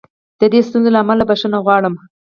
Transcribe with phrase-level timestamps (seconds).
[0.39, 1.93] د دې ستونزې له امله بښنه غواړم.